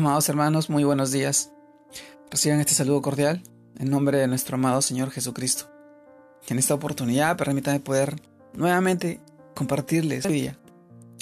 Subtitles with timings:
[0.00, 1.50] Amados hermanos, muy buenos días.
[2.30, 3.42] Reciban este saludo cordial
[3.78, 5.70] en nombre de nuestro amado Señor Jesucristo.
[6.48, 8.16] En esta oportunidad, permítanme poder
[8.54, 9.20] nuevamente
[9.54, 10.58] compartirles hoy día,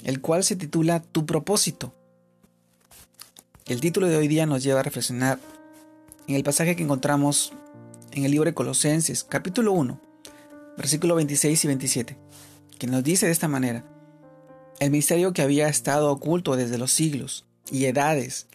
[0.05, 1.93] el cual se titula Tu propósito.
[3.65, 5.39] El título de hoy día nos lleva a reflexionar
[6.27, 7.51] en el pasaje que encontramos
[8.13, 9.99] en el libro de Colosenses, capítulo 1,
[10.77, 12.17] versículos 26 y 27,
[12.77, 13.83] que nos dice de esta manera,
[14.79, 18.47] el misterio que había estado oculto desde los siglos y edades,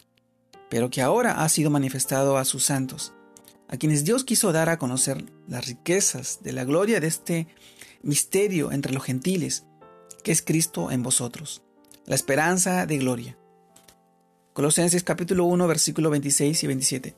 [0.69, 3.13] pero que ahora ha sido manifestado a sus santos,
[3.67, 7.47] a quienes Dios quiso dar a conocer las riquezas de la gloria de este
[8.01, 9.65] misterio entre los gentiles,
[10.23, 11.63] que es Cristo en vosotros,
[12.05, 13.37] la esperanza de gloria.
[14.53, 17.17] Colosenses capítulo 1 versículo 26 y 27.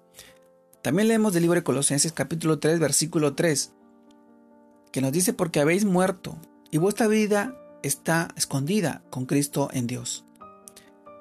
[0.82, 3.74] También leemos del libro de Colosenses capítulo 3 versículo 3,
[4.92, 6.38] que nos dice porque habéis muerto
[6.72, 10.27] y vuestra vida está escondida con Cristo en Dios.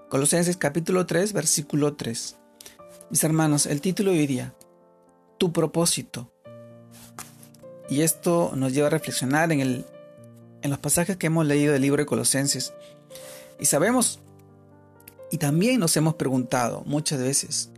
[0.09, 2.37] Colosenses capítulo 3, versículo 3.
[3.11, 4.55] Mis hermanos, el título hoy día,
[5.37, 6.33] Tu propósito.
[7.91, 9.85] Y esto nos lleva a reflexionar en, el,
[10.63, 12.73] en los pasajes que hemos leído del libro de Colosenses.
[13.59, 14.21] Y sabemos,
[15.33, 17.71] y también nos hemos preguntado muchas veces,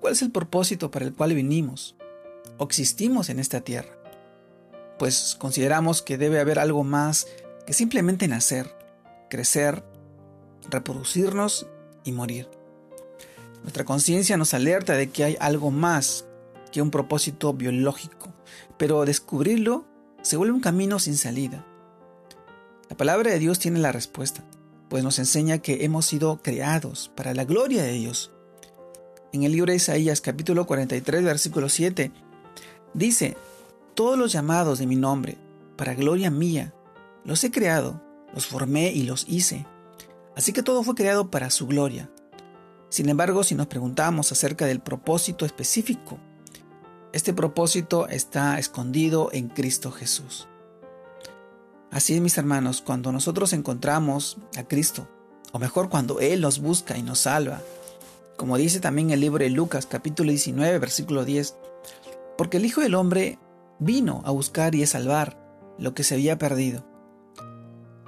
[0.00, 1.94] ¿cuál es el propósito para el cual vinimos
[2.56, 3.94] o existimos en esta tierra?
[4.98, 7.26] Pues consideramos que debe haber algo más
[7.66, 8.74] que simplemente nacer,
[9.28, 9.84] crecer,
[10.70, 11.66] reproducirnos
[12.04, 12.48] y morir.
[13.62, 16.26] Nuestra conciencia nos alerta de que hay algo más
[16.70, 18.32] que un propósito biológico,
[18.76, 19.86] pero descubrirlo
[20.22, 21.64] se vuelve un camino sin salida.
[22.90, 24.44] La palabra de Dios tiene la respuesta,
[24.88, 28.32] pues nos enseña que hemos sido creados para la gloria de Dios.
[29.32, 32.12] En el libro de Isaías capítulo 43 versículo 7
[32.92, 33.36] dice,
[33.94, 35.38] Todos los llamados de mi nombre,
[35.76, 36.74] para gloria mía,
[37.24, 38.00] los he creado,
[38.34, 39.66] los formé y los hice.
[40.36, 42.10] Así que todo fue creado para su gloria.
[42.88, 46.18] Sin embargo, si nos preguntamos acerca del propósito específico,
[47.12, 50.48] este propósito está escondido en Cristo Jesús.
[51.90, 55.08] Así es, mis hermanos, cuando nosotros encontramos a Cristo,
[55.52, 57.62] o mejor cuando Él nos busca y nos salva,
[58.36, 61.54] como dice también el libro de Lucas capítulo 19 versículo 10,
[62.36, 63.38] porque el Hijo del Hombre
[63.78, 65.38] vino a buscar y a salvar
[65.78, 66.84] lo que se había perdido.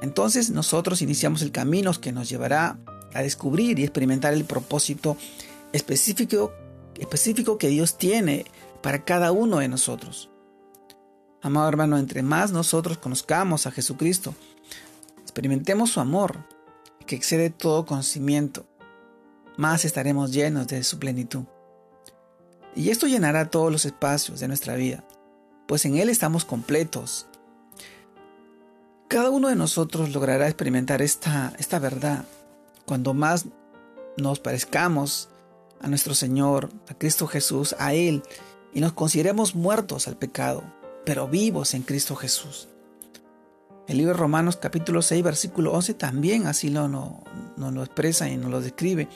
[0.02, 2.78] Entonces nosotros iniciamos el camino que nos llevará
[3.14, 5.16] a descubrir y experimentar el propósito
[5.72, 6.52] específico,
[6.98, 8.44] específico que Dios tiene
[8.82, 10.30] para cada uno de nosotros.
[11.42, 14.34] Amado hermano, entre más nosotros conozcamos a Jesucristo,
[15.22, 16.38] experimentemos su amor,
[17.06, 18.66] que excede todo conocimiento,
[19.56, 21.44] más estaremos llenos de su plenitud.
[22.74, 25.04] Y esto llenará todos los espacios de nuestra vida,
[25.66, 27.26] pues en Él estamos completos,
[29.08, 32.24] cada uno de nosotros logrará experimentar esta, esta verdad
[32.86, 33.46] cuando más
[34.16, 35.28] nos parezcamos
[35.80, 38.22] a nuestro Señor, a Cristo Jesús, a Él,
[38.72, 40.62] y nos consideremos muertos al pecado,
[41.04, 42.68] pero vivos en Cristo Jesús.
[43.86, 48.36] El libro de Romanos capítulo 6 versículo 11 también así lo, nos lo expresa y
[48.36, 49.08] nos lo describe.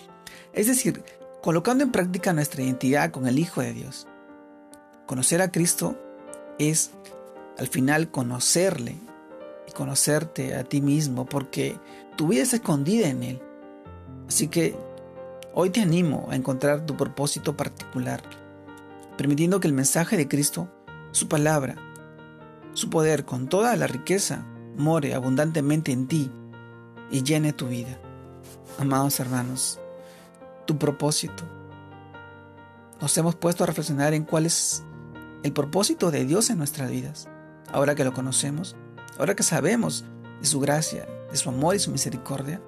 [0.52, 1.02] Es decir,
[1.42, 4.06] colocando en práctica nuestra identidad con el Hijo de Dios.
[5.06, 5.98] Conocer a Cristo
[6.60, 6.92] es
[7.58, 8.96] al final conocerle
[9.70, 11.78] conocerte a ti mismo porque
[12.16, 13.42] tu vida está escondida en Él.
[14.28, 14.76] Así que
[15.54, 18.22] hoy te animo a encontrar tu propósito particular,
[19.16, 20.68] permitiendo que el mensaje de Cristo,
[21.12, 21.76] su palabra,
[22.74, 26.30] su poder con toda la riqueza, more abundantemente en ti
[27.10, 27.98] y llene tu vida.
[28.78, 29.80] Amados hermanos,
[30.66, 31.44] tu propósito.
[33.00, 34.84] Nos hemos puesto a reflexionar en cuál es
[35.42, 37.28] el propósito de Dios en nuestras vidas.
[37.72, 38.76] Ahora que lo conocemos,
[39.20, 40.04] ahora que sabemos
[40.40, 42.60] de su gracia, de su amor y su misericordia,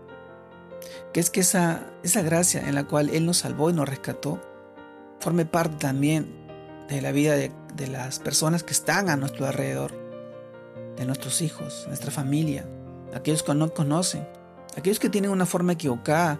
[1.12, 4.40] que es que esa, esa gracia en la cual Él nos salvó y nos rescató,
[5.18, 6.30] forme parte también
[6.88, 9.92] de la vida de, de las personas que están a nuestro alrededor,
[10.96, 12.66] de nuestros hijos, nuestra familia,
[13.14, 14.28] aquellos que no conocen,
[14.76, 16.38] aquellos que tienen una forma equivocada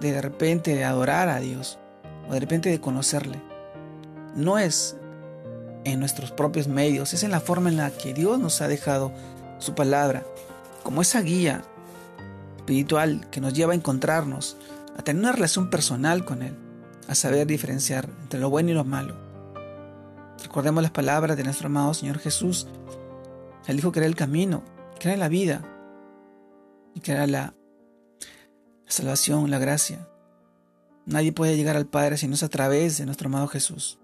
[0.00, 1.78] de de repente adorar a Dios
[2.28, 3.40] o de repente de conocerle.
[4.34, 4.96] No es
[5.84, 9.12] en nuestros propios medios, es en la forma en la que Dios nos ha dejado
[9.58, 10.24] su palabra,
[10.82, 11.62] como esa guía
[12.56, 14.56] espiritual que nos lleva a encontrarnos,
[14.96, 16.56] a tener una relación personal con Él,
[17.08, 19.16] a saber diferenciar entre lo bueno y lo malo.
[20.42, 22.66] Recordemos las palabras de nuestro amado Señor Jesús.
[23.66, 24.62] Él dijo que era el camino,
[24.98, 25.62] que era la vida
[26.94, 27.54] y que era la,
[28.84, 30.08] la salvación, la gracia.
[31.06, 33.99] Nadie puede llegar al Padre si no es a través de nuestro amado Jesús.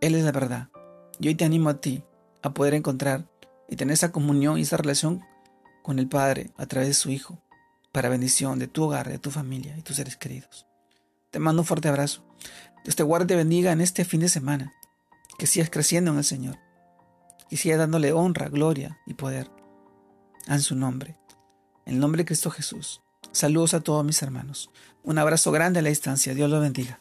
[0.00, 0.68] Él es la verdad.
[1.18, 2.02] Y hoy te animo a ti
[2.42, 3.28] a poder encontrar
[3.68, 5.22] y tener esa comunión y esa relación
[5.82, 7.38] con el Padre a través de su Hijo,
[7.92, 10.66] para bendición de tu hogar, de tu familia y tus seres queridos.
[11.30, 12.24] Te mando un fuerte abrazo.
[12.84, 14.72] Dios te guarde y bendiga en este fin de semana.
[15.38, 16.58] Que sigas creciendo en el Señor.
[17.50, 19.50] Y sigas dándole honra, gloria y poder.
[20.48, 21.16] En su nombre.
[21.84, 23.02] En el nombre de Cristo Jesús.
[23.32, 24.70] Saludos a todos mis hermanos.
[25.02, 26.34] Un abrazo grande a la distancia.
[26.34, 27.00] Dios los bendiga.